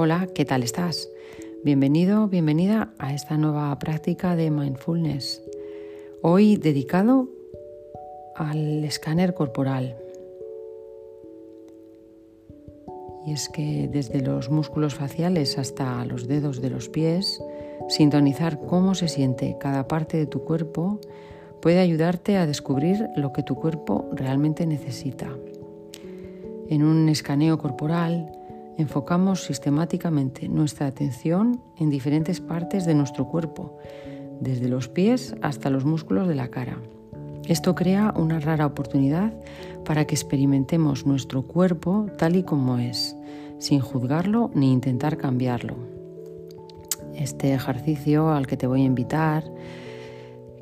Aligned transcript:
Hola, 0.00 0.28
¿qué 0.32 0.44
tal 0.44 0.62
estás? 0.62 1.10
Bienvenido, 1.64 2.28
bienvenida 2.28 2.94
a 2.98 3.12
esta 3.14 3.36
nueva 3.36 3.76
práctica 3.80 4.36
de 4.36 4.48
mindfulness. 4.48 5.42
Hoy 6.22 6.56
dedicado 6.56 7.28
al 8.36 8.84
escáner 8.84 9.34
corporal. 9.34 9.96
Y 13.26 13.32
es 13.32 13.48
que 13.48 13.88
desde 13.92 14.20
los 14.20 14.50
músculos 14.50 14.94
faciales 14.94 15.58
hasta 15.58 16.04
los 16.04 16.28
dedos 16.28 16.62
de 16.62 16.70
los 16.70 16.88
pies, 16.88 17.42
sintonizar 17.88 18.60
cómo 18.60 18.94
se 18.94 19.08
siente 19.08 19.56
cada 19.58 19.88
parte 19.88 20.16
de 20.16 20.26
tu 20.26 20.44
cuerpo 20.44 21.00
puede 21.60 21.80
ayudarte 21.80 22.36
a 22.36 22.46
descubrir 22.46 23.08
lo 23.16 23.32
que 23.32 23.42
tu 23.42 23.56
cuerpo 23.56 24.08
realmente 24.12 24.64
necesita. 24.64 25.36
En 26.68 26.84
un 26.84 27.08
escaneo 27.08 27.58
corporal 27.58 28.37
enfocamos 28.78 29.42
sistemáticamente 29.42 30.48
nuestra 30.48 30.86
atención 30.86 31.60
en 31.76 31.90
diferentes 31.90 32.40
partes 32.40 32.86
de 32.86 32.94
nuestro 32.94 33.26
cuerpo, 33.26 33.76
desde 34.40 34.68
los 34.68 34.88
pies 34.88 35.34
hasta 35.42 35.68
los 35.68 35.84
músculos 35.84 36.28
de 36.28 36.36
la 36.36 36.48
cara. 36.48 36.78
Esto 37.48 37.74
crea 37.74 38.14
una 38.16 38.38
rara 38.40 38.66
oportunidad 38.66 39.32
para 39.84 40.06
que 40.06 40.14
experimentemos 40.14 41.06
nuestro 41.06 41.42
cuerpo 41.42 42.06
tal 42.16 42.36
y 42.36 42.44
como 42.44 42.78
es, 42.78 43.16
sin 43.58 43.80
juzgarlo 43.80 44.50
ni 44.54 44.72
intentar 44.72 45.16
cambiarlo. 45.16 45.74
Este 47.14 47.52
ejercicio 47.52 48.30
al 48.30 48.46
que 48.46 48.56
te 48.56 48.68
voy 48.68 48.82
a 48.82 48.84
invitar, 48.84 49.44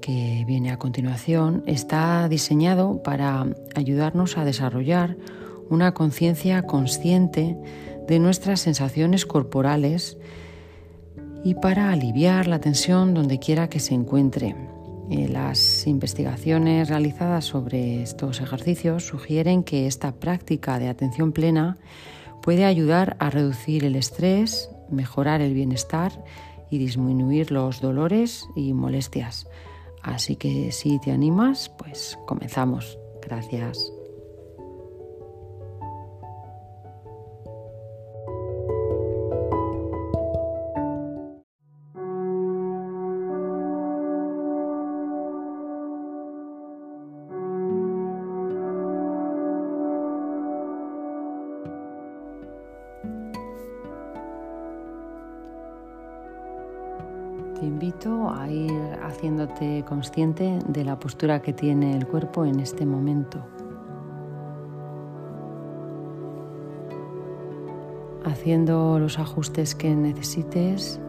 que 0.01 0.45
viene 0.47 0.71
a 0.71 0.79
continuación, 0.79 1.63
está 1.67 2.29
diseñado 2.29 3.03
para 3.03 3.47
ayudarnos 3.75 4.39
a 4.39 4.45
desarrollar 4.45 5.19
una 5.69 5.93
conciencia 5.93 6.63
consciente 6.63 7.59
de 8.09 8.19
nuestras 8.19 8.61
sensaciones 8.61 9.27
corporales 9.27 10.19
y 11.45 11.55
para 11.55 11.91
aliviar 11.93 12.47
la 12.47 12.61
tensión 12.61 13.15
donde 13.15 13.39
quiera 13.39 13.69
que 13.69 13.81
se 13.81 13.95
encuentre. 13.95 14.57
Eh, 15.11 15.29
las 15.29 15.87
investigaciones 15.87 16.89
realizadas 16.89 17.45
sobre 17.45 18.03
estos 18.03 18.41
ejercicios 18.41 19.07
sugieren 19.07 19.63
que 19.63 19.87
esta 19.87 20.13
práctica 20.13 20.79
de 20.79 20.89
atención 20.89 21.33
plena 21.33 21.79
puede 22.43 22.65
ayudar 22.65 23.17
a 23.21 23.31
reducir 23.31 23.85
el 23.85 23.95
estrés, 23.95 24.71
mejorar 24.91 25.41
el 25.41 25.55
bienestar 25.55 26.13
y 26.71 26.79
disminuir 26.79 27.53
los 27.53 27.81
dolores 27.81 28.47
y 28.57 28.73
molestias. 28.73 29.47
Así 30.03 30.37
que 30.37 30.73
si 30.73 30.99
te 31.01 31.13
animas, 31.13 31.71
pues 31.79 32.19
comenzamos. 32.27 32.99
Gracias. 33.23 33.96
Consciente 59.87 60.59
de 60.69 60.85
la 60.85 60.99
postura 60.99 61.41
que 61.41 61.55
tiene 61.55 61.97
el 61.97 62.07
cuerpo 62.07 62.45
en 62.45 62.61
este 62.61 62.85
momento. 62.85 63.39
Haciendo 68.25 68.99
los 68.99 69.19
ajustes 69.19 69.75
que 69.75 69.95
necesites. 69.95 71.01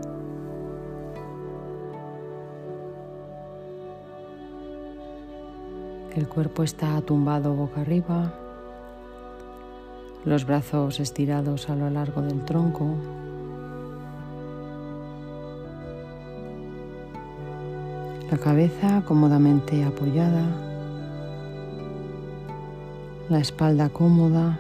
El 6.16 6.28
cuerpo 6.30 6.64
está 6.64 7.02
tumbado 7.02 7.54
boca 7.54 7.82
arriba, 7.82 8.34
los 10.24 10.46
brazos 10.46 11.00
estirados 11.00 11.70
a 11.70 11.76
lo 11.76 11.90
largo 11.90 12.22
del 12.22 12.46
tronco. 12.46 12.96
La 18.30 18.38
cabeza 18.38 19.04
cómodamente 19.06 19.86
apoyada, 19.86 20.44
la 23.30 23.40
espalda 23.40 23.88
cómoda. 23.88 24.60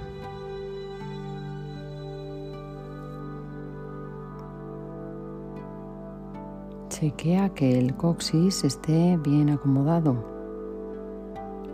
Chequea 6.87 7.49
que 7.49 7.77
el 7.77 7.93
coxis 7.95 8.63
esté 8.63 9.17
bien 9.17 9.49
acomodado 9.49 10.15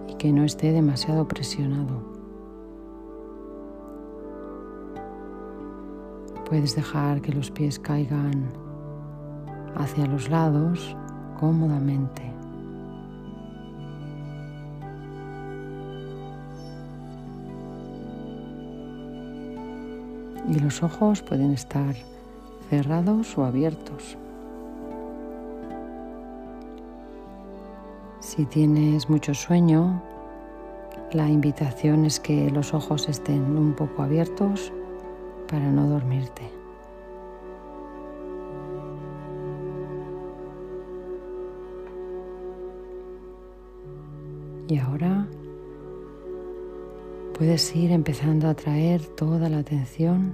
y 0.08 0.16
que 0.16 0.34
no 0.34 0.44
esté 0.44 0.72
demasiado 0.72 1.28
presionado. 1.28 2.02
Puedes 6.50 6.76
dejar 6.76 7.22
que 7.22 7.32
los 7.32 7.52
pies 7.52 7.78
caigan 7.78 8.52
hacia 9.76 10.08
los 10.08 10.30
lados 10.30 10.98
cómodamente. 11.44 12.22
Y 20.50 20.60
los 20.60 20.82
ojos 20.84 21.22
pueden 21.22 21.52
estar 21.52 21.96
cerrados 22.70 23.38
o 23.38 23.44
abiertos. 23.44 24.18
Si 28.22 28.46
tienes 28.46 29.10
mucho 29.10 29.34
sueño, 29.34 30.02
la 31.12 31.28
invitación 31.28 32.06
es 32.06 32.22
que 32.22 32.50
los 32.52 32.74
ojos 32.74 33.10
estén 33.10 33.58
un 33.58 33.74
poco 33.74 34.02
abiertos 34.02 34.72
para 35.50 35.70
no 35.70 35.90
dormirte. 35.90 36.63
Y 44.68 44.78
ahora 44.78 45.28
puedes 47.38 47.76
ir 47.76 47.92
empezando 47.92 48.48
a 48.48 48.54
traer 48.54 49.06
toda 49.06 49.50
la 49.50 49.58
atención 49.58 50.34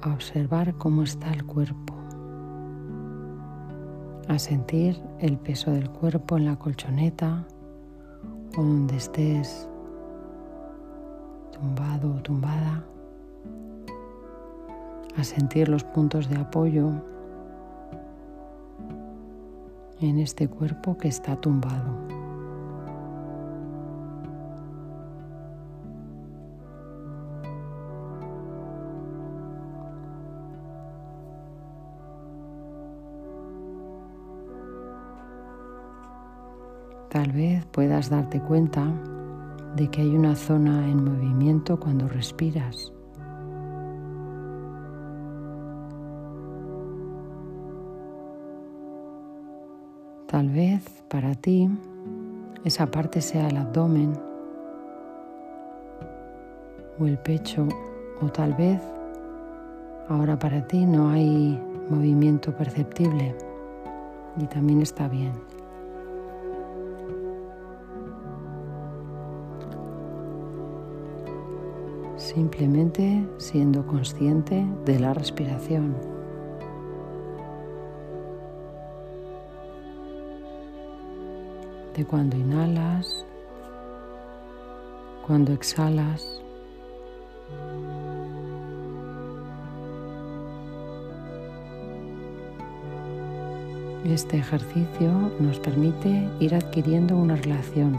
a 0.00 0.12
observar 0.12 0.74
cómo 0.78 1.02
está 1.02 1.30
el 1.32 1.44
cuerpo, 1.44 1.94
a 4.28 4.38
sentir 4.38 5.00
el 5.20 5.36
peso 5.38 5.70
del 5.70 5.90
cuerpo 5.90 6.36
en 6.36 6.46
la 6.46 6.56
colchoneta 6.56 7.46
o 8.56 8.62
donde 8.62 8.96
estés 8.96 9.68
tumbado 11.52 12.14
o 12.14 12.22
tumbada, 12.22 12.84
a 15.16 15.24
sentir 15.24 15.68
los 15.68 15.84
puntos 15.84 16.28
de 16.28 16.36
apoyo 16.36 17.11
en 20.08 20.18
este 20.18 20.48
cuerpo 20.48 20.96
que 20.98 21.08
está 21.08 21.36
tumbado. 21.36 22.12
Tal 37.08 37.30
vez 37.32 37.66
puedas 37.66 38.08
darte 38.08 38.40
cuenta 38.40 38.86
de 39.76 39.88
que 39.88 40.00
hay 40.00 40.16
una 40.16 40.34
zona 40.34 40.88
en 40.88 41.04
movimiento 41.04 41.78
cuando 41.78 42.08
respiras. 42.08 42.92
Tal 50.42 50.50
vez 50.50 50.82
para 51.08 51.36
ti 51.36 51.70
esa 52.64 52.90
parte 52.90 53.20
sea 53.20 53.46
el 53.46 53.56
abdomen 53.56 54.12
o 56.98 57.06
el 57.06 57.16
pecho 57.16 57.68
o 58.20 58.26
tal 58.26 58.52
vez 58.54 58.80
ahora 60.08 60.36
para 60.36 60.66
ti 60.66 60.84
no 60.84 61.10
hay 61.10 61.62
movimiento 61.88 62.56
perceptible 62.56 63.36
y 64.36 64.46
también 64.46 64.82
está 64.82 65.06
bien. 65.06 65.30
Simplemente 72.16 73.28
siendo 73.36 73.86
consciente 73.86 74.66
de 74.86 74.98
la 74.98 75.14
respiración. 75.14 76.21
De 81.94 82.04
cuando 82.04 82.36
inhalas, 82.36 83.26
cuando 85.26 85.52
exhalas 85.52 86.42
Este 94.04 94.36
ejercicio 94.36 95.12
nos 95.38 95.60
permite 95.60 96.28
ir 96.40 96.56
adquiriendo 96.56 97.16
una 97.16 97.36
relación 97.36 97.96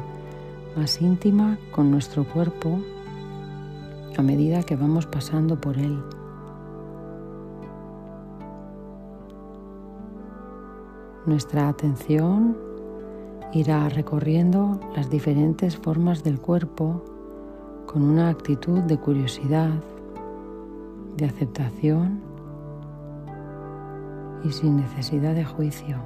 más 0.75 1.01
íntima 1.01 1.57
con 1.71 1.91
nuestro 1.91 2.25
cuerpo 2.25 2.77
a 4.17 4.21
medida 4.21 4.63
que 4.63 4.75
vamos 4.75 5.05
pasando 5.05 5.59
por 5.59 5.77
él. 5.77 5.97
Nuestra 11.25 11.69
atención 11.69 12.57
irá 13.53 13.87
recorriendo 13.87 14.79
las 14.95 15.09
diferentes 15.09 15.77
formas 15.77 16.23
del 16.23 16.39
cuerpo 16.39 17.03
con 17.85 18.01
una 18.01 18.29
actitud 18.29 18.79
de 18.79 18.97
curiosidad, 18.97 19.69
de 21.17 21.25
aceptación 21.25 22.19
y 24.43 24.51
sin 24.51 24.77
necesidad 24.77 25.35
de 25.35 25.45
juicio. 25.45 25.97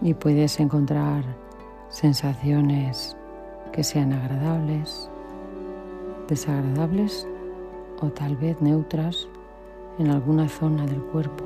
Y 0.00 0.14
puedes 0.14 0.58
encontrar 0.58 1.22
sensaciones 1.92 3.18
que 3.70 3.84
sean 3.84 4.14
agradables, 4.14 5.10
desagradables 6.26 7.28
o 8.00 8.08
tal 8.08 8.34
vez 8.36 8.60
neutras 8.62 9.28
en 9.98 10.08
alguna 10.08 10.48
zona 10.48 10.86
del 10.86 11.02
cuerpo. 11.02 11.44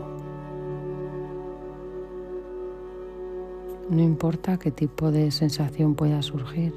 No 3.91 4.03
importa 4.03 4.57
qué 4.57 4.71
tipo 4.71 5.11
de 5.11 5.33
sensación 5.33 5.97
pueda 5.97 6.23
surgir. 6.23 6.73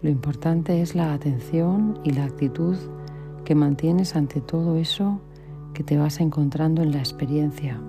Lo 0.00 0.10
importante 0.10 0.80
es 0.80 0.94
la 0.94 1.12
atención 1.12 1.98
y 2.04 2.10
la 2.10 2.24
actitud 2.24 2.76
que 3.44 3.56
mantienes 3.56 4.14
ante 4.14 4.40
todo 4.40 4.76
eso 4.76 5.18
que 5.72 5.82
te 5.82 5.96
vas 5.96 6.20
encontrando 6.20 6.82
en 6.82 6.92
la 6.92 6.98
experiencia. 6.98 7.80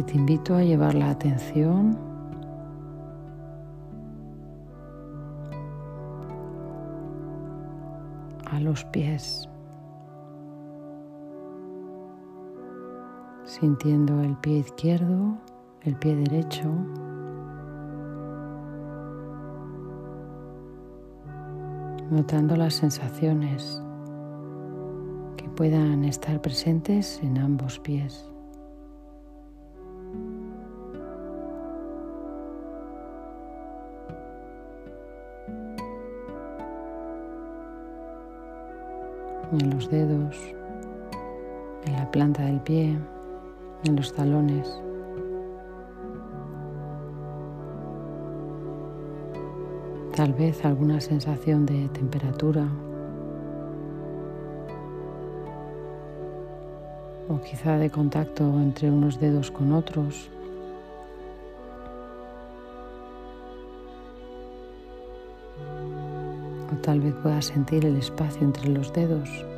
Y 0.00 0.02
te 0.02 0.16
invito 0.16 0.54
a 0.54 0.62
llevar 0.62 0.94
la 0.94 1.10
atención 1.10 1.94
a 8.46 8.58
los 8.60 8.82
pies, 8.86 9.46
sintiendo 13.44 14.22
el 14.22 14.38
pie 14.38 14.60
izquierdo, 14.60 15.36
el 15.82 15.94
pie 15.96 16.16
derecho. 16.16 16.70
notando 22.10 22.56
las 22.56 22.74
sensaciones 22.74 23.80
que 25.36 25.48
puedan 25.50 26.04
estar 26.04 26.42
presentes 26.42 27.20
en 27.22 27.38
ambos 27.38 27.78
pies. 27.78 28.30
En 39.60 39.70
los 39.70 39.90
dedos, 39.90 40.36
en 41.84 41.92
la 41.92 42.10
planta 42.10 42.42
del 42.44 42.60
pie, 42.60 42.98
en 43.84 43.96
los 43.96 44.12
talones. 44.12 44.80
Tal 50.16 50.32
vez 50.32 50.64
alguna 50.64 51.00
sensación 51.00 51.66
de 51.66 51.88
temperatura 51.90 52.66
o 57.28 57.40
quizá 57.42 57.76
de 57.76 57.90
contacto 57.90 58.44
entre 58.60 58.90
unos 58.90 59.20
dedos 59.20 59.50
con 59.50 59.72
otros. 59.72 60.30
tal 66.82 67.00
vez 67.00 67.14
puedas 67.22 67.46
sentir 67.46 67.84
el 67.84 67.96
espacio 67.96 68.42
entre 68.42 68.68
los 68.68 68.92
dedos. 68.92 69.49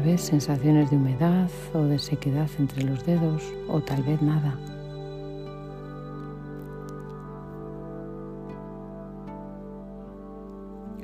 Tal 0.00 0.12
vez 0.12 0.22
sensaciones 0.22 0.90
de 0.90 0.96
humedad 0.96 1.50
o 1.74 1.82
de 1.82 1.98
sequedad 1.98 2.48
entre 2.58 2.84
los 2.84 3.04
dedos 3.04 3.52
o 3.68 3.82
tal 3.82 4.02
vez 4.02 4.22
nada. 4.22 4.58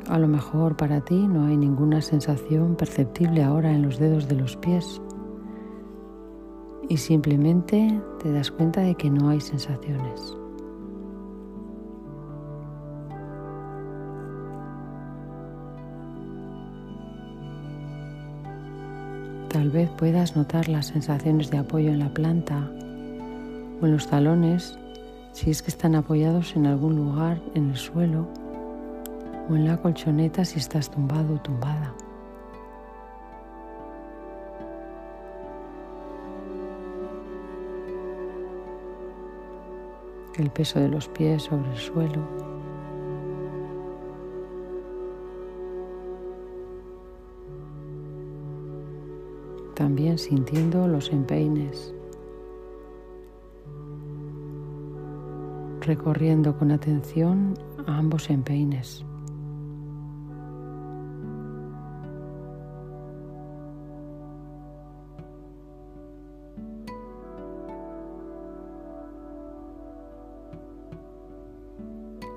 A 0.08 0.19
lo 0.19 0.26
mejor 0.26 0.78
para 0.78 1.02
ti 1.02 1.28
no 1.28 1.44
hay 1.44 1.58
ninguna 1.58 2.00
sensación 2.00 2.75
perceptible 2.75 3.43
ahora 3.43 3.70
en 3.70 3.82
los 3.82 3.98
dedos 3.98 4.28
de 4.28 4.37
los 4.37 4.56
pies 4.56 5.02
y 6.88 6.96
simplemente 6.96 8.00
te 8.22 8.32
das 8.32 8.50
cuenta 8.50 8.81
de 8.81 8.94
que 8.94 9.10
no 9.10 9.28
hay 9.28 9.42
sensaciones. 9.42 10.38
Tal 19.56 19.70
vez 19.70 19.88
puedas 19.96 20.36
notar 20.36 20.68
las 20.68 20.88
sensaciones 20.88 21.50
de 21.50 21.56
apoyo 21.56 21.88
en 21.88 22.00
la 22.00 22.10
planta 22.10 22.70
o 23.80 23.86
en 23.86 23.90
los 23.90 24.06
talones 24.06 24.78
si 25.32 25.50
es 25.50 25.62
que 25.62 25.70
están 25.70 25.94
apoyados 25.94 26.54
en 26.56 26.66
algún 26.66 26.94
lugar 26.94 27.40
en 27.54 27.70
el 27.70 27.76
suelo 27.78 28.28
o 29.48 29.56
en 29.56 29.64
la 29.64 29.78
colchoneta 29.78 30.44
si 30.44 30.58
estás 30.58 30.90
tumbado 30.90 31.36
o 31.36 31.38
tumbada. 31.38 31.94
El 40.36 40.50
peso 40.50 40.80
de 40.80 40.88
los 40.90 41.08
pies 41.08 41.44
sobre 41.44 41.70
el 41.70 41.78
suelo. 41.78 42.65
También 49.76 50.16
sintiendo 50.16 50.88
los 50.88 51.12
empeines, 51.12 51.95
recorriendo 55.83 56.56
con 56.59 56.73
atención 56.73 57.52
a 57.87 57.99
ambos 57.99 58.30
empeines. 58.30 59.04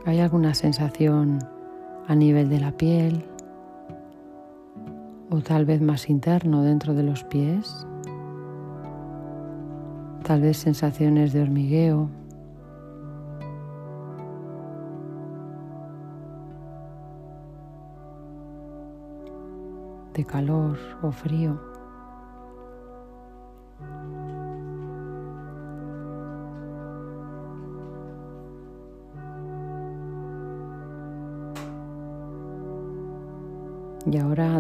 ¿Hay 0.05 0.19
alguna 0.19 0.53
sensación 0.53 1.39
a 2.08 2.15
nivel 2.15 2.50
de 2.50 2.60
la 2.60 2.72
piel, 2.74 3.24
tal 5.41 5.65
vez 5.65 5.81
más 5.81 6.10
interno 6.10 6.63
dentro 6.63 6.93
de 6.93 7.03
los 7.03 7.24
pies, 7.24 7.86
tal 10.24 10.41
vez 10.41 10.58
sensaciones 10.58 11.34
de 11.34 11.41
hormigueo. 11.41 12.10
de 20.13 20.25
calor 20.25 20.77
o 21.01 21.12
frío. 21.12 21.78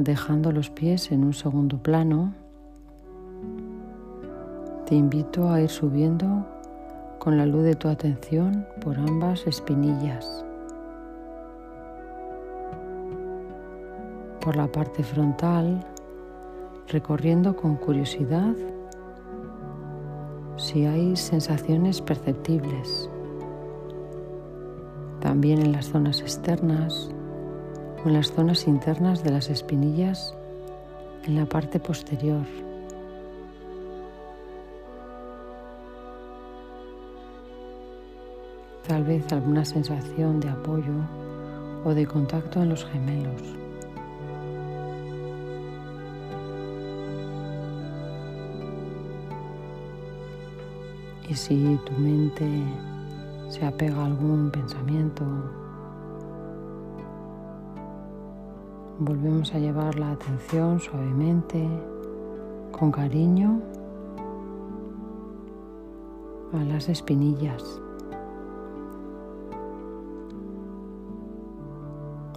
Dejando 0.03 0.51
los 0.51 0.69
pies 0.69 1.11
en 1.11 1.23
un 1.23 1.33
segundo 1.33 1.77
plano, 1.77 2.33
Te 4.85 4.95
invito 4.95 5.51
a 5.51 5.61
ir 5.61 5.69
subiendo 5.69 6.47
con 7.19 7.37
la 7.37 7.45
luz 7.45 7.61
de 7.63 7.75
tu 7.75 7.87
atención 7.89 8.65
por 8.81 8.97
ambas 8.97 9.45
espinillas. 9.45 10.43
Por 14.41 14.55
la 14.55 14.67
parte 14.67 15.03
frontal, 15.03 15.85
recorriendo 16.87 17.55
con 17.55 17.75
curiosidad 17.75 18.55
si 20.57 20.85
hay 20.85 21.15
sensaciones 21.15 22.01
perceptibles. 22.01 23.09
También 25.19 25.61
en 25.61 25.71
las 25.71 25.85
zonas 25.85 26.21
externas 26.21 27.11
o 28.03 28.07
en 28.07 28.13
las 28.13 28.31
zonas 28.31 28.67
internas 28.67 29.23
de 29.23 29.31
las 29.31 29.49
espinillas 29.49 30.35
en 31.25 31.35
la 31.35 31.45
parte 31.45 31.79
posterior. 31.79 32.45
Tal 38.87 39.03
vez 39.03 39.31
alguna 39.31 39.65
sensación 39.65 40.39
de 40.39 40.49
apoyo 40.49 40.93
o 41.85 41.93
de 41.93 42.07
contacto 42.07 42.61
en 42.61 42.69
los 42.69 42.85
gemelos. 42.85 43.41
Y 51.29 51.35
si 51.35 51.79
tu 51.85 51.93
mente 51.93 52.49
se 53.49 53.63
apega 53.63 53.97
a 53.97 54.05
algún 54.05 54.49
pensamiento, 54.49 55.23
volvemos 58.99 59.53
a 59.53 59.59
llevar 59.59 59.97
la 59.97 60.11
atención 60.11 60.79
suavemente, 60.79 61.67
con 62.71 62.91
cariño, 62.91 63.61
a 66.53 66.63
las 66.65 66.89
espinillas, 66.89 67.63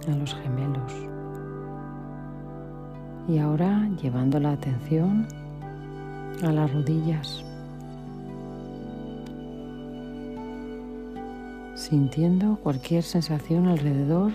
a 0.07 0.15
los 0.15 0.33
gemelos. 0.35 0.93
Y 3.27 3.39
ahora 3.39 3.89
llevando 4.01 4.39
la 4.39 4.53
atención 4.53 5.27
a 6.43 6.51
las 6.51 6.73
rodillas. 6.73 7.43
sintiendo 11.75 12.57
cualquier 12.63 13.03
sensación 13.03 13.67
alrededor 13.67 14.31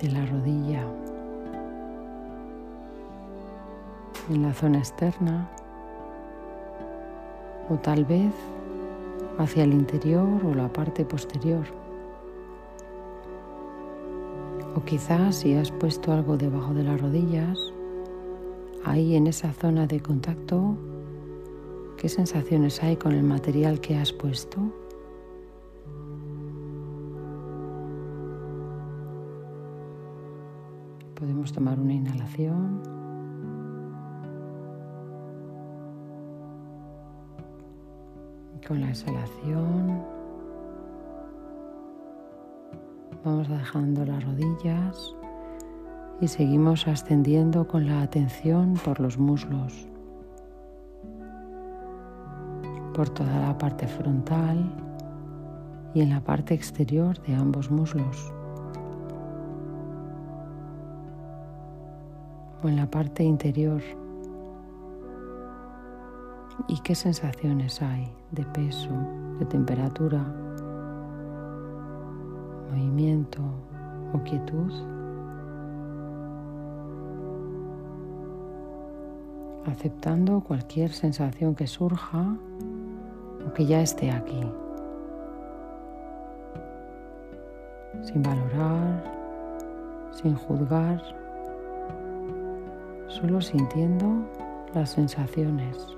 de 0.00 0.08
la 0.08 0.24
rodilla, 0.24 0.86
en 4.30 4.42
la 4.42 4.52
zona 4.52 4.78
externa 4.78 5.48
o 7.68 7.74
tal 7.76 8.04
vez 8.04 8.32
hacia 9.38 9.64
el 9.64 9.72
interior 9.72 10.44
o 10.44 10.54
la 10.54 10.68
parte 10.68 11.04
posterior. 11.04 11.64
O 14.74 14.84
quizás 14.84 15.36
si 15.36 15.54
has 15.54 15.70
puesto 15.70 16.12
algo 16.12 16.36
debajo 16.36 16.74
de 16.74 16.84
las 16.84 17.00
rodillas, 17.00 17.58
ahí 18.84 19.16
en 19.16 19.26
esa 19.26 19.52
zona 19.52 19.86
de 19.86 20.00
contacto, 20.00 20.76
¿qué 21.96 22.08
sensaciones 22.08 22.82
hay 22.82 22.96
con 22.96 23.12
el 23.12 23.22
material 23.22 23.80
que 23.80 23.96
has 23.96 24.12
puesto? 24.12 24.60
Podemos 31.14 31.52
tomar 31.52 31.80
una 31.80 31.94
inhalación. 31.94 32.95
Con 38.64 38.80
la 38.80 38.88
exhalación 38.90 40.04
vamos 43.24 43.48
dejando 43.48 44.04
las 44.04 44.24
rodillas 44.24 45.14
y 46.20 46.28
seguimos 46.28 46.86
ascendiendo 46.86 47.66
con 47.66 47.86
la 47.86 48.02
atención 48.02 48.74
por 48.84 49.00
los 49.00 49.18
muslos, 49.18 49.88
por 52.94 53.08
toda 53.10 53.40
la 53.40 53.58
parte 53.58 53.86
frontal 53.86 54.72
y 55.94 56.02
en 56.02 56.10
la 56.10 56.20
parte 56.20 56.54
exterior 56.54 57.20
de 57.22 57.34
ambos 57.34 57.70
muslos. 57.70 58.32
o 62.62 62.68
en 62.68 62.76
la 62.76 62.90
parte 62.90 63.22
interior 63.22 63.82
y 66.68 66.78
qué 66.80 66.94
sensaciones 66.94 67.80
hay 67.82 68.12
de 68.32 68.44
peso, 68.44 68.90
de 69.38 69.46
temperatura, 69.46 70.22
movimiento 72.70 73.42
o 74.12 74.22
quietud. 74.22 74.72
aceptando 79.66 80.40
cualquier 80.42 80.92
sensación 80.92 81.56
que 81.56 81.66
surja 81.66 82.36
o 83.44 83.52
que 83.52 83.66
ya 83.66 83.82
esté 83.82 84.12
aquí, 84.12 84.40
sin 88.02 88.22
valorar, 88.22 89.02
sin 90.12 90.36
juzgar 90.36 91.02
solo 93.08 93.40
sintiendo 93.40 94.06
las 94.74 94.90
sensaciones. 94.90 95.95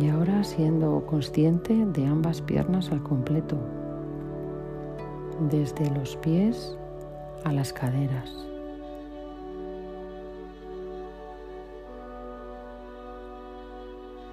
Y 0.00 0.08
ahora 0.08 0.42
siendo 0.44 1.04
consciente 1.06 1.84
de 1.84 2.06
ambas 2.06 2.40
piernas 2.40 2.90
al 2.90 3.02
completo, 3.02 3.58
desde 5.50 5.90
los 5.90 6.16
pies 6.16 6.78
a 7.44 7.52
las 7.52 7.72
caderas. 7.72 8.30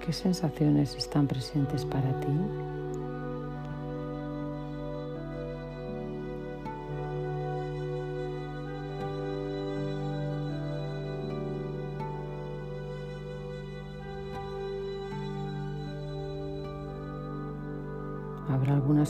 ¿Qué 0.04 0.12
sensaciones 0.14 0.96
están 0.96 1.26
presentes 1.26 1.84
para 1.84 2.18
ti? 2.20 2.32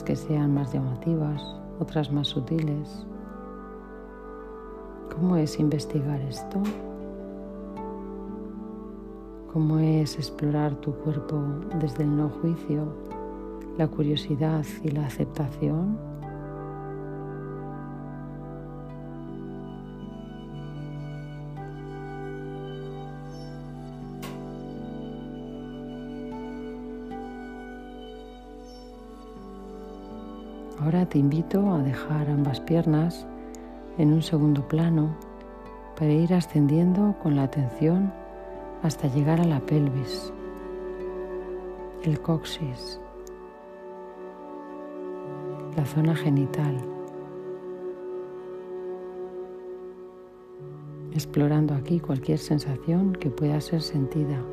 Que 0.04 0.16
sean 0.16 0.54
más 0.54 0.72
llamativas, 0.72 1.42
otras 1.80 2.10
más 2.10 2.28
sutiles. 2.28 3.06
¿Cómo 5.14 5.36
es 5.36 5.58
investigar 5.58 6.18
esto? 6.22 6.62
¿Cómo 9.52 9.78
es 9.78 10.14
explorar 10.16 10.74
tu 10.76 10.94
cuerpo 10.94 11.42
desde 11.78 12.04
el 12.04 12.16
no 12.16 12.30
juicio, 12.30 12.86
la 13.76 13.86
curiosidad 13.88 14.64
y 14.82 14.90
la 14.92 15.06
aceptación? 15.06 16.07
Te 31.08 31.18
invito 31.18 31.72
a 31.72 31.78
dejar 31.78 32.28
ambas 32.28 32.60
piernas 32.60 33.26
en 33.96 34.12
un 34.12 34.20
segundo 34.20 34.68
plano 34.68 35.16
para 35.96 36.12
ir 36.12 36.34
ascendiendo 36.34 37.16
con 37.22 37.34
la 37.34 37.44
atención 37.44 38.12
hasta 38.82 39.08
llegar 39.08 39.40
a 39.40 39.44
la 39.44 39.60
pelvis, 39.60 40.32
el 42.02 42.20
coxis, 42.20 43.00
la 45.76 45.86
zona 45.86 46.14
genital, 46.14 46.76
explorando 51.14 51.74
aquí 51.74 52.00
cualquier 52.00 52.38
sensación 52.38 53.12
que 53.14 53.30
pueda 53.30 53.60
ser 53.62 53.80
sentida. 53.80 54.44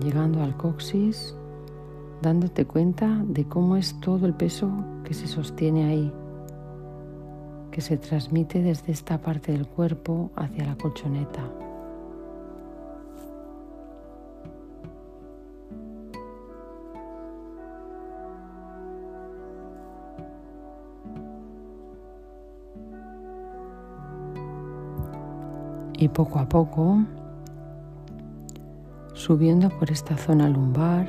Llegando 0.00 0.42
al 0.42 0.56
coxis, 0.56 1.37
dándote 2.22 2.66
cuenta 2.66 3.22
de 3.26 3.44
cómo 3.44 3.76
es 3.76 3.98
todo 4.00 4.26
el 4.26 4.34
peso 4.34 4.70
que 5.04 5.14
se 5.14 5.26
sostiene 5.26 5.84
ahí, 5.84 6.12
que 7.70 7.80
se 7.80 7.96
transmite 7.96 8.62
desde 8.62 8.92
esta 8.92 9.18
parte 9.18 9.52
del 9.52 9.66
cuerpo 9.66 10.30
hacia 10.36 10.66
la 10.66 10.76
colchoneta. 10.76 11.42
Y 26.00 26.08
poco 26.08 26.38
a 26.38 26.48
poco, 26.48 26.98
subiendo 29.14 29.68
por 29.68 29.90
esta 29.90 30.16
zona 30.16 30.48
lumbar, 30.48 31.08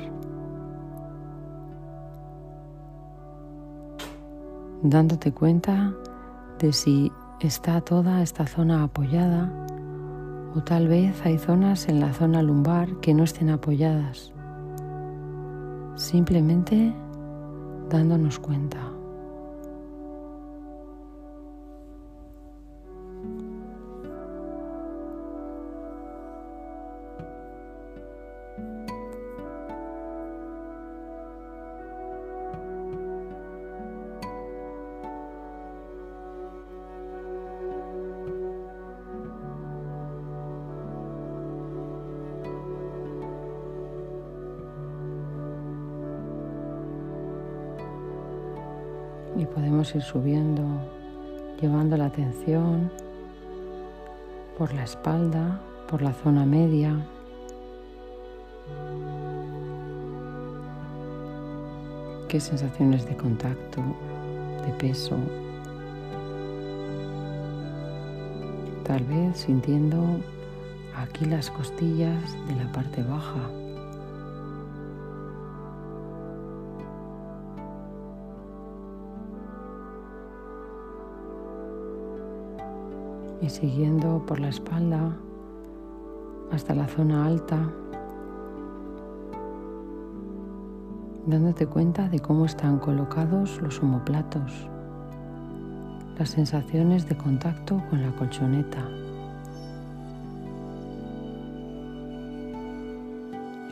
dándote 4.82 5.32
cuenta 5.32 5.92
de 6.58 6.72
si 6.72 7.12
está 7.40 7.80
toda 7.80 8.22
esta 8.22 8.46
zona 8.46 8.82
apoyada 8.84 9.50
o 10.54 10.62
tal 10.62 10.88
vez 10.88 11.14
hay 11.24 11.38
zonas 11.38 11.88
en 11.88 12.00
la 12.00 12.12
zona 12.12 12.42
lumbar 12.42 13.00
que 13.00 13.14
no 13.14 13.24
estén 13.24 13.50
apoyadas. 13.50 14.32
Simplemente 15.96 16.94
dándonos 17.88 18.38
cuenta. 18.38 18.89
Ir 49.80 50.02
subiendo, 50.02 50.62
llevando 51.60 51.96
la 51.96 52.06
atención 52.06 52.90
por 54.58 54.74
la 54.74 54.84
espalda, 54.84 55.58
por 55.88 56.02
la 56.02 56.12
zona 56.12 56.44
media. 56.44 56.94
¿Qué 62.28 62.38
sensaciones 62.40 63.06
de 63.06 63.16
contacto, 63.16 63.82
de 64.66 64.72
peso? 64.74 65.16
Tal 68.84 69.02
vez 69.04 69.38
sintiendo 69.38 70.20
aquí 70.94 71.24
las 71.24 71.50
costillas 71.50 72.20
de 72.46 72.56
la 72.56 72.70
parte 72.70 73.02
baja. 73.02 73.59
Y 83.40 83.48
siguiendo 83.48 84.24
por 84.26 84.40
la 84.40 84.48
espalda 84.48 85.16
hasta 86.50 86.74
la 86.74 86.86
zona 86.86 87.26
alta, 87.26 87.72
dándote 91.26 91.66
cuenta 91.66 92.08
de 92.08 92.18
cómo 92.20 92.44
están 92.44 92.78
colocados 92.78 93.60
los 93.62 93.80
homoplatos, 93.80 94.68
las 96.18 96.30
sensaciones 96.30 97.08
de 97.08 97.16
contacto 97.16 97.82
con 97.88 98.02
la 98.02 98.10
colchoneta, 98.16 98.86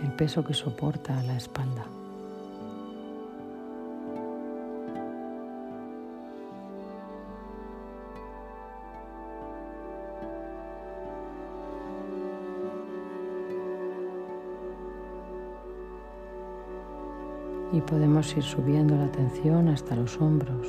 el 0.03 0.13
peso 0.17 0.45
que 0.45 0.55
soporta 0.55 1.23
la 1.25 1.37
espalda. 1.37 1.98
Y 17.79 17.81
podemos 17.81 18.37
ir 18.37 18.43
subiendo 18.43 18.97
la 18.97 19.05
atención 19.05 19.69
hasta 19.69 19.95
los 19.95 20.21
hombros. 20.21 20.67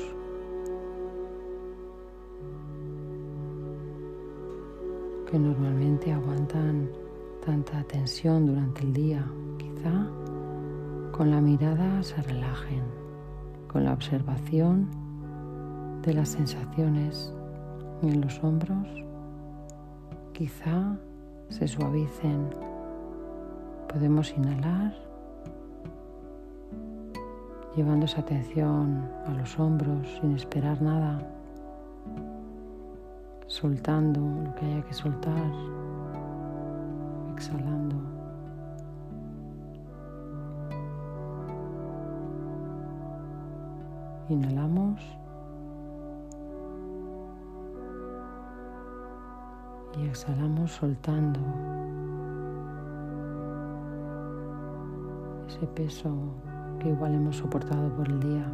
que 5.25 5.37
normalmente 5.37 6.11
aguantan 6.11 6.89
tanta 7.45 7.83
tensión 7.83 8.47
durante 8.47 8.81
el 8.81 8.93
día. 8.93 9.23
Quizá 9.59 10.07
con 11.11 11.29
la 11.29 11.39
mirada 11.39 12.01
se 12.01 12.19
relajen, 12.23 12.81
con 13.67 13.85
la 13.85 13.93
observación 13.93 14.87
de 16.01 16.15
las 16.15 16.29
sensaciones 16.29 17.31
en 18.01 18.21
los 18.21 18.43
hombros, 18.43 18.87
quizá 20.33 20.97
se 21.49 21.67
suavicen. 21.67 22.49
Podemos 23.87 24.33
inhalar 24.35 25.08
llevando 27.75 28.05
esa 28.05 28.21
atención 28.21 29.09
a 29.25 29.33
los 29.33 29.59
hombros 29.59 30.07
sin 30.19 30.35
esperar 30.35 30.81
nada, 30.81 31.19
soltando 33.47 34.19
lo 34.19 34.55
que 34.55 34.65
haya 34.65 34.81
que 34.83 34.93
soltar, 34.93 35.51
exhalando. 37.33 37.95
Inhalamos 44.29 45.01
y 49.97 50.07
exhalamos 50.07 50.71
soltando 50.71 51.39
ese 55.47 55.65
peso 55.67 56.11
que 56.79 56.89
igual 56.89 57.13
hemos 57.13 57.37
soportado 57.37 57.89
por 57.89 58.07
el 58.07 58.19
día. 58.19 58.45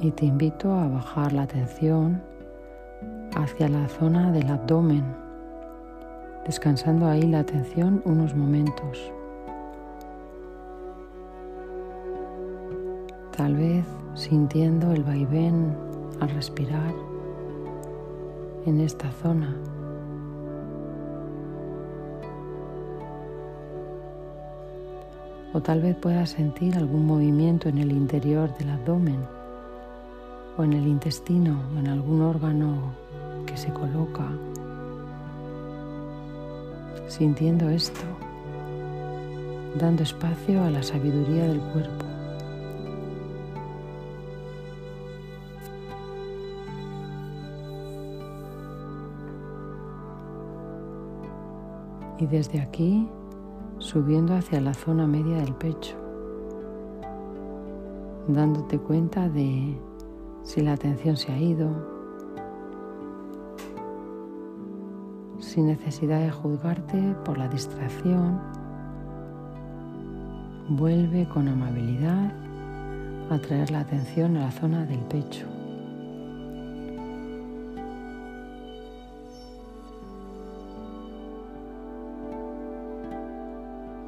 Y 0.00 0.10
te 0.10 0.26
invito 0.26 0.74
a 0.74 0.88
bajar 0.88 1.32
la 1.32 1.42
atención 1.42 2.20
hacia 3.36 3.68
la 3.68 3.88
zona 3.88 4.32
del 4.32 4.50
abdomen, 4.50 5.04
descansando 6.44 7.06
ahí 7.06 7.22
la 7.22 7.40
atención 7.40 8.02
unos 8.04 8.34
momentos. 8.34 9.10
Tal 13.34 13.56
vez 13.56 13.86
sintiendo 14.14 14.92
el 14.92 15.02
vaivén 15.02 15.74
al 16.20 16.28
respirar 16.30 16.92
en 18.66 18.80
esta 18.80 19.10
zona. 19.22 19.54
O 25.52 25.60
tal 25.60 25.82
vez 25.82 25.94
puedas 25.96 26.30
sentir 26.30 26.76
algún 26.76 27.06
movimiento 27.06 27.68
en 27.68 27.78
el 27.78 27.92
interior 27.92 28.56
del 28.58 28.70
abdomen 28.70 29.20
o 30.56 30.64
en 30.64 30.72
el 30.72 30.86
intestino 30.86 31.60
o 31.74 31.78
en 31.78 31.88
algún 31.88 32.22
órgano 32.22 32.92
que 33.46 33.56
se 33.56 33.72
coloca. 33.72 34.28
Sintiendo 37.06 37.68
esto, 37.68 38.00
dando 39.78 40.02
espacio 40.02 40.64
a 40.64 40.70
la 40.70 40.82
sabiduría 40.82 41.46
del 41.46 41.60
cuerpo. 41.60 42.13
Y 52.18 52.26
desde 52.26 52.60
aquí 52.60 53.08
subiendo 53.78 54.34
hacia 54.34 54.60
la 54.60 54.74
zona 54.74 55.06
media 55.06 55.36
del 55.38 55.54
pecho, 55.54 55.96
dándote 58.28 58.78
cuenta 58.78 59.28
de 59.28 59.78
si 60.42 60.60
la 60.60 60.72
atención 60.74 61.16
se 61.16 61.32
ha 61.32 61.38
ido, 61.38 61.68
sin 65.38 65.66
necesidad 65.66 66.20
de 66.20 66.30
juzgarte 66.30 67.14
por 67.24 67.36
la 67.36 67.48
distracción, 67.48 68.40
vuelve 70.68 71.28
con 71.28 71.48
amabilidad 71.48 72.32
a 73.30 73.38
traer 73.38 73.70
la 73.70 73.80
atención 73.80 74.36
a 74.36 74.46
la 74.46 74.50
zona 74.50 74.84
del 74.84 75.00
pecho. 75.00 75.53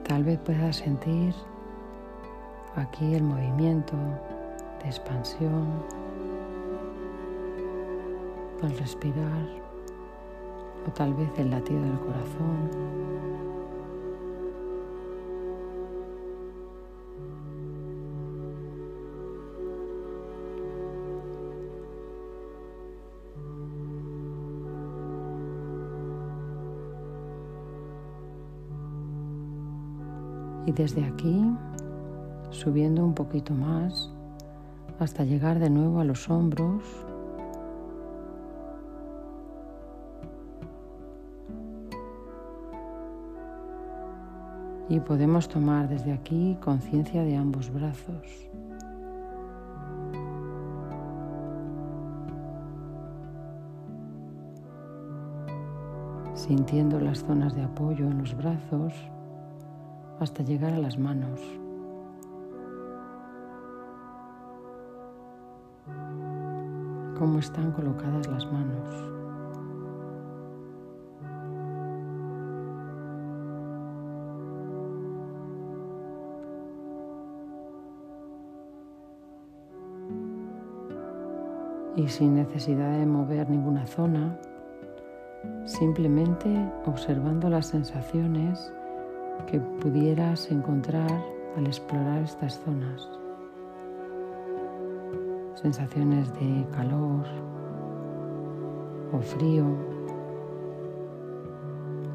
Tal 0.07 0.23
vez 0.23 0.39
puedas 0.39 0.77
sentir 0.77 1.35
aquí 2.77 3.15
el 3.15 3.25
movimiento 3.25 3.97
de 4.81 4.87
expansión 4.87 5.67
al 8.63 8.79
respirar 8.79 9.47
o 10.87 10.91
tal 10.93 11.13
vez 11.13 11.29
el 11.39 11.51
latido 11.51 11.83
del 11.83 11.99
corazón. 11.99 13.26
Desde 30.77 31.05
aquí, 31.05 31.43
subiendo 32.51 33.03
un 33.03 33.15
poquito 33.15 33.55
más, 33.55 34.11
hasta 34.99 35.25
llegar 35.25 35.59
de 35.59 35.71
nuevo 35.71 36.01
a 36.01 36.05
los 36.05 36.29
hombros. 36.29 36.83
Y 44.89 45.01
podemos 45.01 45.49
tomar 45.49 45.89
desde 45.89 46.13
aquí 46.13 46.57
conciencia 46.61 47.25
de 47.25 47.37
ambos 47.37 47.73
brazos. 47.73 48.49
sintiendo 56.35 57.01
las 57.01 57.25
zonas 57.25 57.57
de 57.57 57.63
apoyo 57.65 58.05
en 58.05 58.19
los 58.19 58.37
brazos 58.37 58.93
hasta 60.21 60.43
llegar 60.43 60.73
a 60.73 60.79
las 60.79 60.99
manos. 60.99 61.41
Cómo 67.19 67.39
están 67.39 67.73
colocadas 67.73 68.27
las 68.29 68.51
manos. 68.53 69.13
Y 81.97 82.09
sin 82.09 82.35
necesidad 82.35 82.99
de 82.99 83.07
mover 83.07 83.49
ninguna 83.49 83.87
zona, 83.87 84.39
simplemente 85.65 86.71
observando 86.85 87.49
las 87.49 87.67
sensaciones 87.69 88.71
que 89.47 89.61
pudieras 89.61 90.51
encontrar 90.51 91.11
al 91.57 91.67
explorar 91.67 92.23
estas 92.23 92.61
zonas. 92.65 93.09
Sensaciones 95.55 96.33
de 96.35 96.67
calor 96.73 97.25
o 99.13 99.19
frío, 99.21 99.65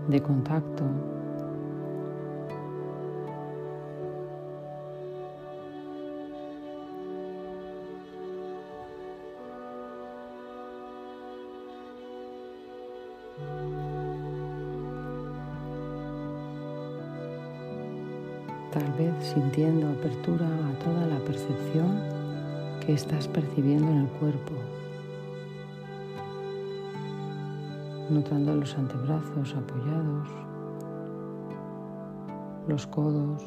de 0.08 0.22
contacto. 0.22 0.84
Tal 18.72 18.90
vez 18.94 19.14
sintiendo 19.22 19.90
apertura 19.90 20.48
a 20.48 20.80
toda 20.80 21.06
la 21.06 21.20
percepción 21.26 22.02
que 22.80 22.94
estás 22.94 23.28
percibiendo 23.28 23.92
en 23.92 23.98
el 23.98 24.08
cuerpo, 24.08 24.54
notando 28.10 28.56
los 28.56 28.74
antebrazos 28.78 29.56
apoyados, 29.56 30.30
los 32.68 32.88
codos, 32.88 33.44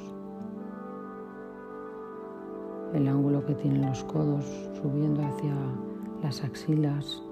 el 2.93 3.09
ángulo 3.09 3.45
que 3.47 3.55
tienen 3.55 3.87
los 3.87 4.05
codos 4.05 4.45
subiendo 4.81 5.23
hacia 5.25 5.55
las 6.23 6.45
axilas. 6.45 7.24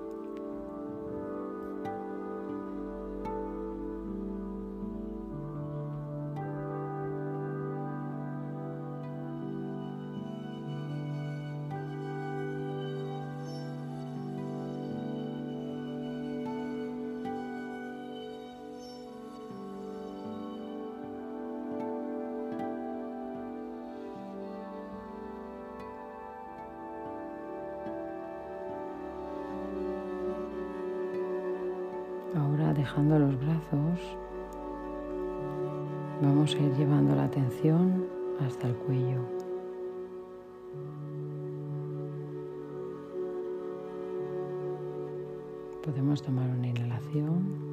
Podemos 45.85 46.23
tomar 46.23 46.49
una 46.49 46.69
inhalación. 46.69 47.73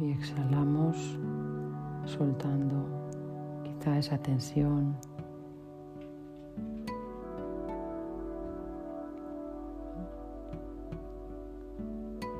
Y 0.00 0.10
exhalamos 0.12 1.18
soltando 2.06 2.86
quizá 3.64 3.98
esa 3.98 4.18
tensión 4.18 4.96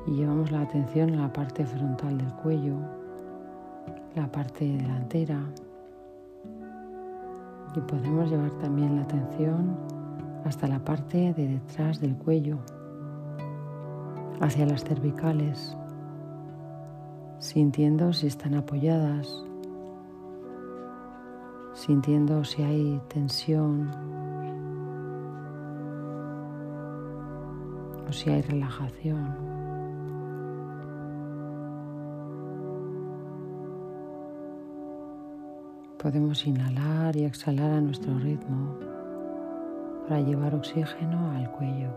y 0.07 0.11
llevamos 0.11 0.51
la 0.51 0.61
atención 0.61 1.13
a 1.13 1.23
la 1.23 1.33
parte 1.33 1.65
frontal 1.65 2.17
del 2.17 2.33
cuello, 2.35 2.75
la 4.15 4.31
parte 4.31 4.65
delantera 4.65 5.39
y 7.75 7.79
podemos 7.81 8.29
llevar 8.29 8.51
también 8.59 8.95
la 8.95 9.01
atención 9.01 9.96
hasta 10.45 10.67
la 10.67 10.79
parte 10.79 11.33
de 11.33 11.47
detrás 11.47 11.99
del 11.99 12.15
cuello, 12.15 12.57
hacia 14.39 14.65
las 14.65 14.83
cervicales, 14.83 15.75
sintiendo 17.39 18.13
si 18.13 18.27
están 18.27 18.53
apoyadas, 18.55 19.43
sintiendo 21.73 22.43
si 22.43 22.63
hay 22.63 23.01
tensión 23.07 23.91
o 28.07 28.11
si 28.11 28.29
hay 28.29 28.41
relajación. 28.41 29.35
Podemos 35.97 36.45
inhalar 36.45 37.15
y 37.15 37.25
exhalar 37.25 37.71
a 37.71 37.81
nuestro 37.81 38.17
ritmo 38.19 38.96
para 40.07 40.21
llevar 40.21 40.55
oxígeno 40.55 41.31
al 41.31 41.51
cuello. 41.51 41.89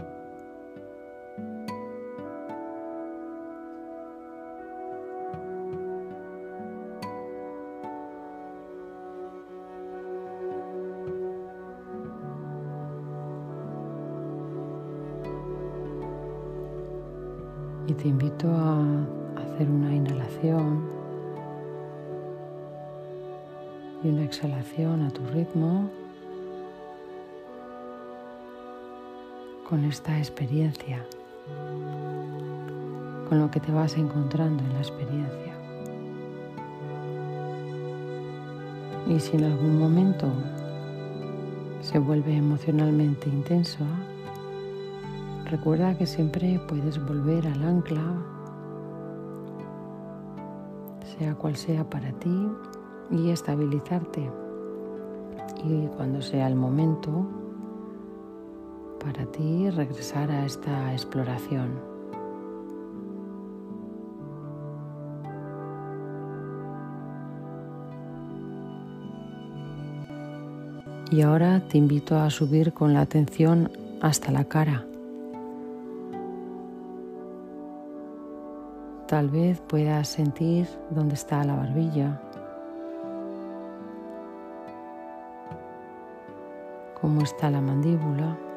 Y 17.87 17.93
te 17.95 18.09
invito 18.09 18.49
a 18.49 18.81
hacer 19.37 19.69
una 19.69 19.95
inhalación 19.95 20.89
y 24.03 24.09
una 24.09 24.25
exhalación 24.25 25.03
a 25.03 25.11
tu 25.11 25.25
ritmo 25.27 25.91
con 29.71 29.85
esta 29.85 30.19
experiencia, 30.19 31.07
con 33.29 33.39
lo 33.39 33.49
que 33.53 33.61
te 33.61 33.71
vas 33.71 33.97
encontrando 33.97 34.65
en 34.65 34.73
la 34.73 34.81
experiencia. 34.81 35.55
Y 39.07 39.21
si 39.21 39.37
en 39.37 39.45
algún 39.45 39.79
momento 39.79 40.27
se 41.83 42.01
vuelve 42.01 42.37
emocionalmente 42.37 43.29
intenso, 43.29 43.85
recuerda 45.49 45.97
que 45.97 46.07
siempre 46.07 46.61
puedes 46.67 46.99
volver 47.07 47.47
al 47.47 47.63
ancla, 47.63 48.03
sea 51.17 51.37
cual 51.37 51.55
sea 51.55 51.89
para 51.89 52.11
ti, 52.15 52.49
y 53.13 53.31
estabilizarte. 53.31 54.29
Y 55.65 55.87
cuando 55.97 56.21
sea 56.23 56.49
el 56.49 56.57
momento 56.57 57.40
para 59.03 59.25
ti 59.27 59.71
regresar 59.71 60.31
a 60.31 60.45
esta 60.45 60.93
exploración. 60.93 61.91
Y 71.11 71.23
ahora 71.23 71.61
te 71.69 71.77
invito 71.77 72.17
a 72.17 72.31
subir 72.31 72.73
con 72.73 72.95
la 72.95 73.01
atención 73.01 73.69
hasta 74.01 74.31
la 74.31 74.45
cara. 74.45 74.85
Tal 79.09 79.29
vez 79.29 79.61
puedas 79.63 80.07
sentir 80.07 80.69
dónde 80.91 81.15
está 81.15 81.43
la 81.43 81.57
barbilla, 81.57 82.23
cómo 87.01 87.23
está 87.23 87.51
la 87.51 87.61
mandíbula. 87.61 88.50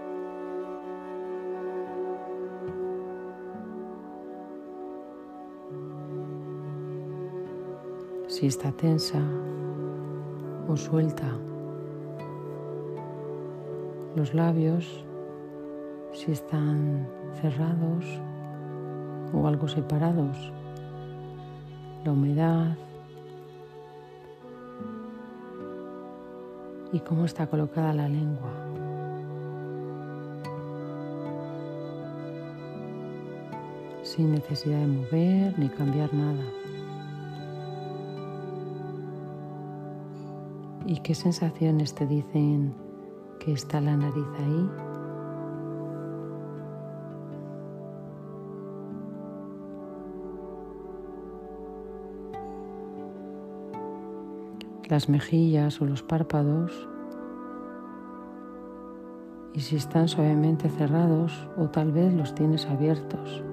Si 8.43 8.47
está 8.47 8.73
tensa 8.73 9.21
o 10.67 10.75
suelta. 10.75 11.31
Los 14.17 14.33
labios, 14.33 15.05
si 16.11 16.33
están 16.33 17.07
cerrados 17.39 18.03
o 19.33 19.47
algo 19.47 19.69
separados. 19.69 20.51
La 22.03 22.11
humedad. 22.11 22.75
Y 26.91 26.99
cómo 26.99 27.23
está 27.23 27.47
colocada 27.47 27.93
la 27.93 28.09
lengua. 28.09 28.51
Sin 34.01 34.33
necesidad 34.33 34.79
de 34.79 34.87
mover 34.87 35.57
ni 35.57 35.69
cambiar 35.69 36.13
nada. 36.13 36.43
¿Y 40.93 40.99
qué 40.99 41.15
sensaciones 41.15 41.95
te 41.95 42.05
dicen 42.05 42.75
que 43.39 43.51
está 43.51 43.81
la 43.81 43.97
nariz 43.97 44.27
ahí? 44.37 44.69
las 54.87 55.09
mejillas 55.09 55.81
o 55.81 55.85
los 55.85 56.03
párpados 56.03 56.87
y 59.55 59.61
si 59.61 59.77
están 59.77 60.07
suavemente 60.07 60.69
cerrados 60.69 61.49
o 61.57 61.69
tal 61.69 61.91
vez 61.91 62.13
los 62.13 62.35
tienes 62.35 62.67
abiertos. 62.67 63.43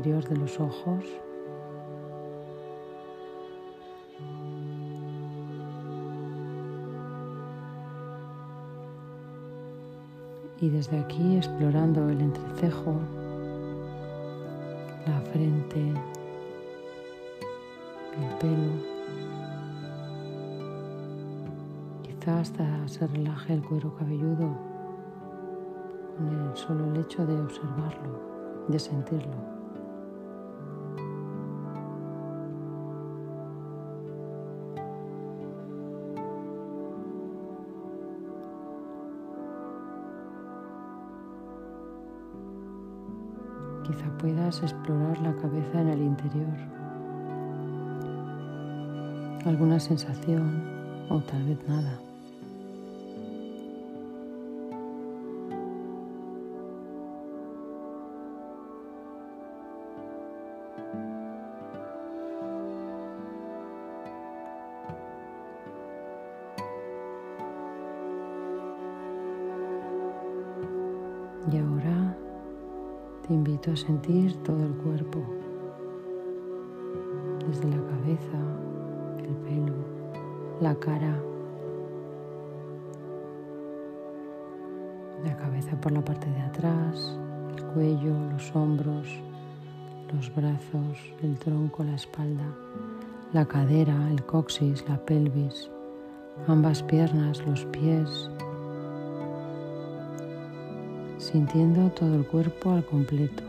De 0.00 0.36
los 0.36 0.60
ojos? 0.60 1.04
Y 10.60 10.68
desde 10.68 10.98
aquí 10.98 11.36
explorando 11.36 12.08
el 12.08 12.20
entrecejo, 12.20 12.94
la 15.06 15.20
frente, 15.32 15.80
el 18.18 18.38
pelo. 18.38 18.98
hasta 22.28 22.86
se 22.86 23.06
relaje 23.06 23.54
el 23.54 23.62
cuero 23.62 23.94
cabelludo 23.96 24.50
con 26.16 26.28
el 26.28 26.56
solo 26.56 27.00
hecho 27.00 27.26
de 27.26 27.40
observarlo, 27.40 28.66
de 28.68 28.78
sentirlo. 28.78 29.57
Quizá 43.88 44.04
puedas 44.18 44.62
explorar 44.62 45.18
la 45.20 45.34
cabeza 45.36 45.80
en 45.80 45.88
el 45.88 46.02
interior. 46.02 46.58
Alguna 49.46 49.80
sensación 49.80 50.62
o 51.08 51.20
tal 51.20 51.42
vez 51.44 51.58
nada. 51.66 52.07
Sentir 73.78 74.36
todo 74.42 74.64
el 74.64 74.72
cuerpo, 74.74 75.20
desde 77.46 77.68
la 77.68 77.76
cabeza, 77.76 78.38
el 79.18 79.36
pelo, 79.36 79.74
la 80.60 80.74
cara, 80.74 81.16
la 85.24 85.36
cabeza 85.36 85.80
por 85.80 85.92
la 85.92 86.04
parte 86.04 86.28
de 86.28 86.40
atrás, 86.40 87.18
el 87.56 87.64
cuello, 87.66 88.14
los 88.32 88.54
hombros, 88.54 89.08
los 90.12 90.34
brazos, 90.34 91.12
el 91.22 91.38
tronco, 91.38 91.84
la 91.84 91.94
espalda, 91.94 92.44
la 93.32 93.46
cadera, 93.46 94.10
el 94.10 94.24
coxis, 94.24 94.84
la 94.88 94.98
pelvis, 95.04 95.70
ambas 96.48 96.82
piernas, 96.82 97.46
los 97.46 97.64
pies, 97.66 98.28
sintiendo 101.18 101.90
todo 101.90 102.14
el 102.16 102.26
cuerpo 102.26 102.72
al 102.72 102.84
completo. 102.84 103.47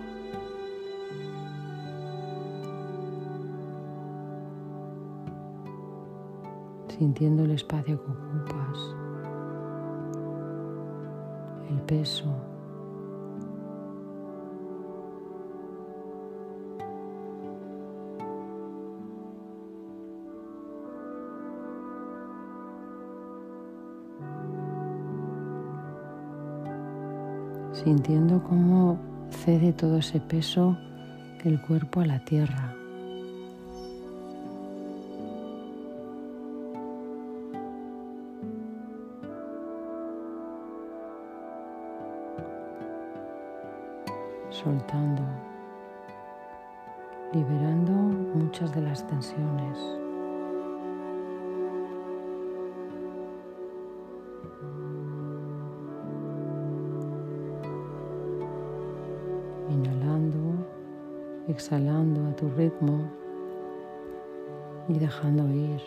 Sintiendo 7.00 7.46
el 7.46 7.52
espacio 7.52 7.98
que 8.04 8.12
ocupas, 8.12 8.78
el 11.70 11.82
peso. 11.84 12.26
sintiendo 27.72 28.44
cómo 28.44 29.00
cede 29.32 29.72
todo 29.72 30.00
ese 30.00 30.20
peso 30.20 30.78
del 31.44 31.62
cuerpo 31.62 32.02
a 32.02 32.06
la 32.06 32.20
tierra. 32.26 32.69
Soltando, 44.64 45.24
liberando 47.34 47.92
muchas 48.36 48.74
de 48.74 48.82
las 48.82 49.06
tensiones. 49.08 50.00
exhalando 61.50 62.26
a 62.28 62.36
tu 62.36 62.48
ritmo 62.52 63.10
y 64.88 65.00
dejando 65.00 65.48
ir, 65.50 65.82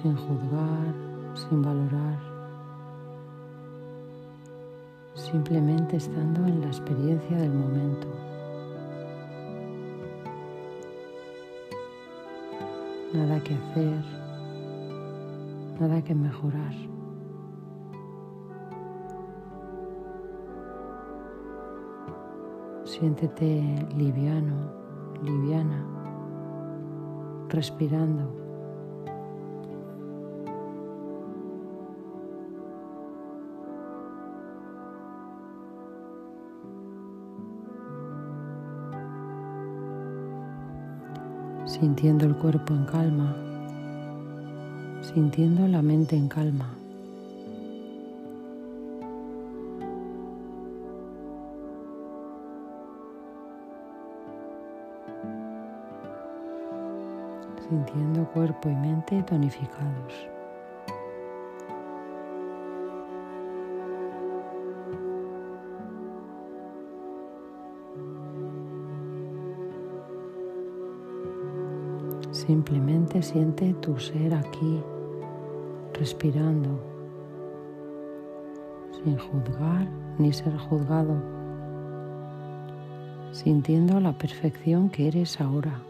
sin 0.00 0.16
juzgar, 0.16 0.94
sin 1.34 1.60
valorar, 1.60 2.27
simplemente 5.30 5.96
estando 5.96 6.46
en 6.46 6.60
la 6.62 6.68
experiencia 6.68 7.36
del 7.36 7.52
momento. 7.52 8.08
Nada 13.12 13.40
que 13.40 13.54
hacer, 13.54 14.04
nada 15.80 16.02
que 16.02 16.14
mejorar. 16.14 16.74
Siéntete 22.84 23.86
liviano, 23.96 24.72
liviana, 25.22 25.84
respirando. 27.50 28.37
Sintiendo 41.80 42.26
el 42.26 42.34
cuerpo 42.34 42.74
en 42.74 42.84
calma, 42.86 43.36
sintiendo 45.14 45.68
la 45.68 45.82
mente 45.82 46.16
en 46.16 46.28
calma. 46.28 46.74
sintiendo 57.68 58.24
cuerpo 58.30 58.70
y 58.70 58.74
mente 58.74 59.22
tonificados. 59.24 60.37
Simplemente 72.48 73.20
siente 73.20 73.74
tu 73.74 73.98
ser 73.98 74.32
aquí, 74.32 74.82
respirando, 75.92 76.80
sin 78.90 79.18
juzgar 79.18 79.86
ni 80.16 80.32
ser 80.32 80.56
juzgado, 80.56 81.14
sintiendo 83.32 84.00
la 84.00 84.16
perfección 84.16 84.88
que 84.88 85.08
eres 85.08 85.38
ahora. 85.42 85.82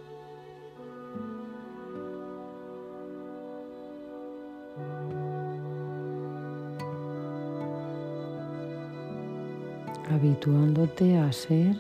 habituándote 10.11 11.19
a 11.19 11.31
ser 11.31 11.77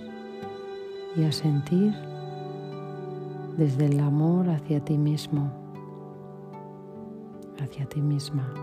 y 1.17 1.25
a 1.25 1.33
sentir 1.33 1.93
desde 3.59 3.87
el 3.87 3.99
amor 3.99 4.49
hacia 4.49 4.79
ti 4.85 4.97
mismo, 4.97 5.51
hacia 7.61 7.87
ti 7.87 8.01
misma. 8.01 8.55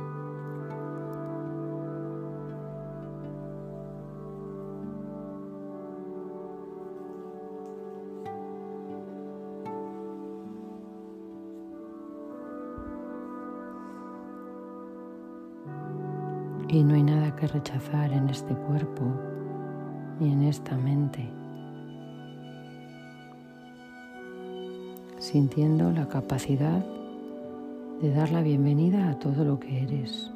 Y 16.69 16.83
no 16.83 16.95
hay 16.95 17.03
nada 17.03 17.35
que 17.35 17.47
rechazar 17.47 18.13
en 18.13 18.29
este 18.29 18.55
cuerpo 18.55 19.03
ni 20.19 20.31
en 20.31 20.43
esta 20.43 20.77
mente. 20.77 21.44
Sintiendo 25.25 25.91
la 25.91 26.07
capacidad 26.07 26.85
de 27.99 28.13
dar 28.13 28.29
la 28.29 28.43
bienvenida 28.43 29.09
a 29.09 29.17
todo 29.17 29.43
lo 29.43 29.59
que 29.59 29.81
eres. 29.81 30.31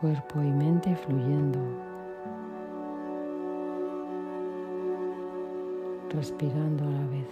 Cuerpo 0.00 0.42
y 0.42 0.50
mente 0.50 0.96
fluyendo, 0.96 1.60
respirando 6.10 6.82
a 6.82 6.90
la 6.90 7.06
vez, 7.06 7.28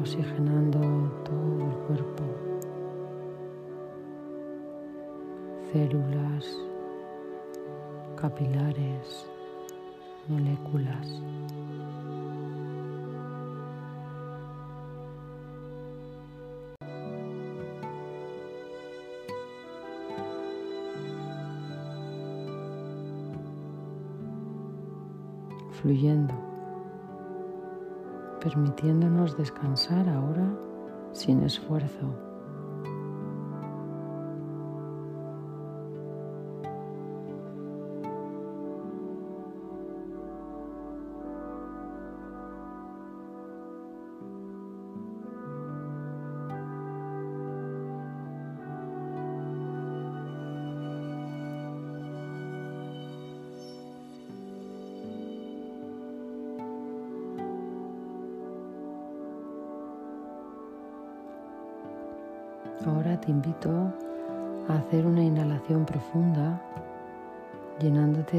oxigenando 0.00 0.80
todo 1.24 1.60
el 1.60 1.76
cuerpo, 1.86 2.24
células, 5.72 6.67
capilares, 8.20 9.26
moléculas. 10.26 11.22
fluyendo, 25.80 26.34
permitiéndonos 28.40 29.36
descansar 29.36 30.08
ahora 30.08 30.52
sin 31.12 31.44
esfuerzo. 31.44 32.27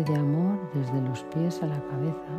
De 0.03 0.15
amor 0.15 0.57
desde 0.73 1.01
los 1.01 1.23
pies 1.25 1.61
a 1.61 1.67
la 1.67 1.79
cabeza 1.81 2.31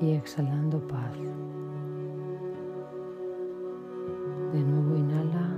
y 0.00 0.12
exhalando 0.12 0.78
paz. 0.86 1.16
De 4.52 4.60
nuevo 4.60 4.96
inhala 4.96 5.48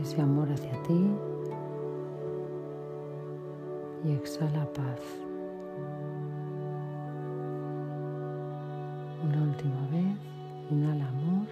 ese 0.00 0.22
amor 0.22 0.50
hacia 0.52 0.80
ti 0.84 1.10
y 4.04 4.12
exhala 4.12 4.64
paz. 4.72 5.00
Una 9.24 9.42
última 9.42 9.86
vez, 9.90 10.16
inhala 10.70 11.08
amor 11.08 11.46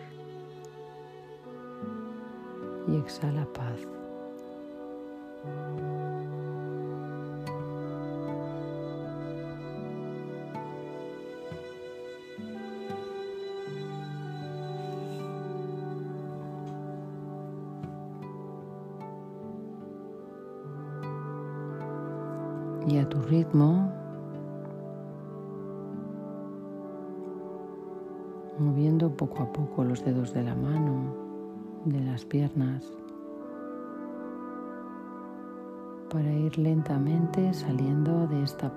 y 2.86 2.96
exhala 2.96 3.44
paz. 3.52 3.97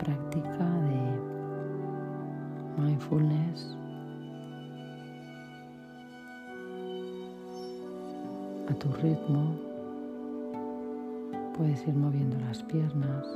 Práctica 0.03 0.65
de 0.89 0.99
mindfulness 2.81 3.77
a 8.67 8.73
tu 8.73 8.91
ritmo. 8.93 9.55
Puedes 11.55 11.87
ir 11.87 11.93
moviendo 11.93 12.35
las 12.47 12.63
piernas. 12.63 13.27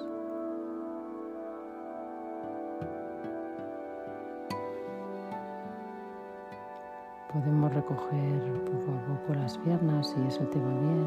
Podemos 7.31 7.73
recoger 7.75 8.41
poco 8.63 8.91
a 8.91 9.05
poco 9.05 9.33
las 9.35 9.55
piernas 9.59 10.07
si 10.07 10.21
eso 10.27 10.43
te 10.45 10.59
va 10.59 10.73
bien 10.79 11.05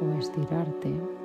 o 0.00 0.18
estirarte, 0.18 1.15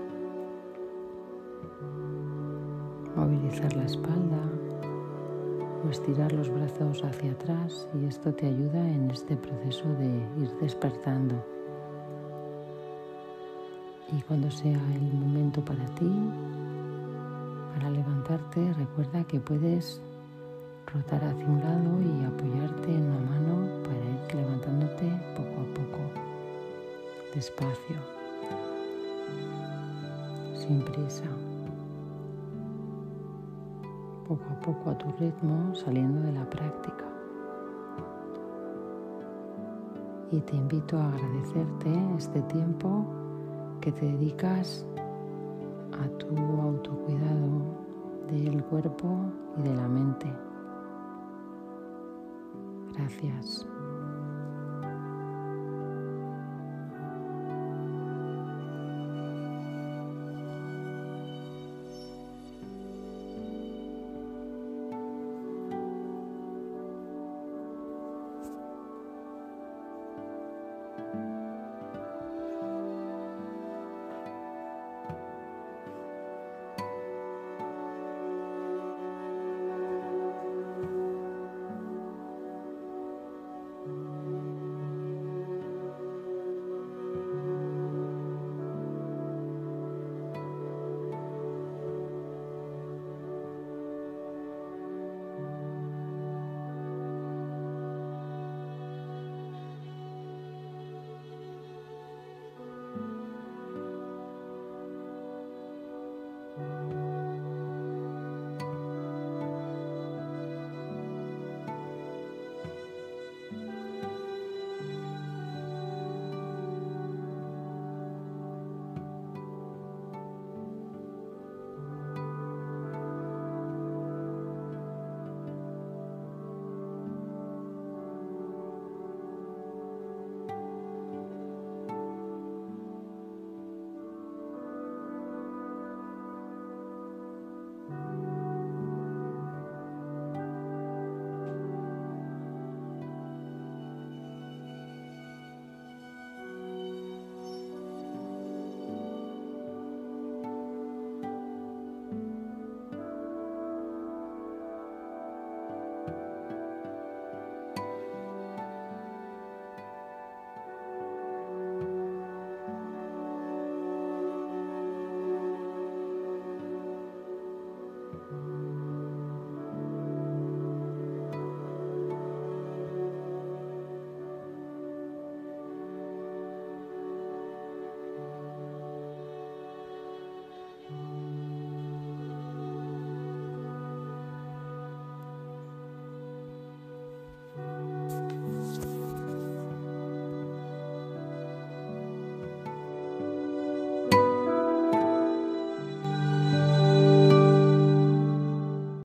movilizar 3.22 3.72
la 3.76 3.86
espalda, 3.86 4.42
o 5.86 5.90
estirar 5.90 6.32
los 6.32 6.50
brazos 6.50 7.04
hacia 7.04 7.32
atrás 7.32 7.88
y 8.00 8.06
esto 8.06 8.34
te 8.34 8.48
ayuda 8.48 8.80
en 8.80 9.12
este 9.12 9.36
proceso 9.36 9.88
de 10.00 10.08
ir 10.42 10.52
despertando. 10.60 11.36
Y 14.12 14.22
cuando 14.24 14.50
sea 14.52 14.80
el 14.96 15.14
momento 15.14 15.64
para 15.64 15.86
ti, 15.96 16.12
para 17.76 17.90
levantarte, 17.92 18.74
recuerda 18.74 19.24
que 19.24 19.40
puedes 19.40 20.02
rotar 20.94 21.24
hacia 21.24 21.46
un 21.46 21.60
lado 21.60 22.02
y 22.02 22.26
apoyarte 22.26 22.94
en 22.94 23.04
una 23.04 23.20
mano 23.20 23.84
para 23.84 23.98
ir 23.98 24.36
levantándote 24.36 25.06
poco 25.36 25.62
a 25.62 25.74
poco, 25.74 26.00
despacio, 27.34 27.96
sin 30.58 30.82
prisa 30.82 31.51
poco 34.32 34.46
a 34.50 34.60
poco 34.62 34.90
a 34.92 34.98
tu 34.98 35.12
ritmo 35.20 35.76
saliendo 35.76 36.22
de 36.22 36.32
la 36.32 36.50
práctica. 36.50 37.06
Y 40.32 40.40
te 40.40 40.56
invito 40.56 40.98
a 40.98 41.10
agradecerte 41.10 41.90
este 42.18 42.42
tiempo 42.44 43.06
que 43.82 43.92
te 43.92 44.06
dedicas 44.06 44.86
a 46.02 46.08
tu 46.18 46.34
autocuidado 46.62 47.76
del 48.30 48.64
cuerpo 48.64 49.18
y 49.58 49.64
de 49.64 49.76
la 49.76 49.90
mente. 49.90 50.32
Gracias. 52.94 53.68